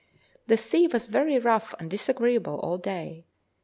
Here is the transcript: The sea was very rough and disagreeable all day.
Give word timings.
The 0.47 0.57
sea 0.57 0.87
was 0.87 1.05
very 1.05 1.37
rough 1.37 1.75
and 1.77 1.87
disagreeable 1.87 2.57
all 2.61 2.79
day. 2.79 3.25